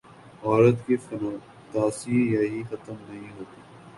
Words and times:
عورت 0.43 0.77
کی 0.87 0.95
فنتاسی 0.97 2.17
یہیں 2.33 2.63
ختم 2.69 2.95
نہیں 3.09 3.29
ہوتی۔ 3.31 3.61